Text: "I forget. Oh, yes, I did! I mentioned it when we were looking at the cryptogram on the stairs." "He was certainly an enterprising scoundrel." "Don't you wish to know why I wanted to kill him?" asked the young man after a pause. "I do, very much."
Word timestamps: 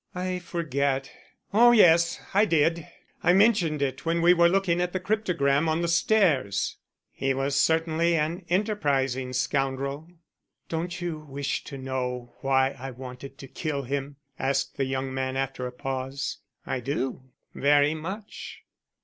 "I 0.15 0.39
forget. 0.39 1.11
Oh, 1.53 1.69
yes, 1.71 2.19
I 2.33 2.45
did! 2.45 2.87
I 3.21 3.33
mentioned 3.33 3.83
it 3.83 4.03
when 4.03 4.23
we 4.23 4.33
were 4.33 4.49
looking 4.49 4.81
at 4.81 4.93
the 4.93 4.99
cryptogram 4.99 5.69
on 5.69 5.83
the 5.83 5.87
stairs." 5.87 6.77
"He 7.11 7.35
was 7.35 7.55
certainly 7.55 8.15
an 8.15 8.43
enterprising 8.49 9.31
scoundrel." 9.31 10.09
"Don't 10.69 11.01
you 11.01 11.19
wish 11.19 11.63
to 11.65 11.77
know 11.77 12.33
why 12.41 12.71
I 12.79 12.89
wanted 12.89 13.37
to 13.37 13.47
kill 13.47 13.83
him?" 13.83 14.15
asked 14.39 14.75
the 14.75 14.85
young 14.85 15.13
man 15.13 15.37
after 15.37 15.67
a 15.67 15.71
pause. 15.71 16.39
"I 16.65 16.79
do, 16.79 17.21
very 17.53 17.93
much." 17.93 18.63